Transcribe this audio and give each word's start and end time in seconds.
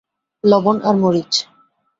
লবণ 0.43 0.77
আর 0.87 0.95
মরিচ। 0.95 1.33